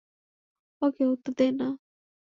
[0.81, 1.67] ওকে উত্তর দে না!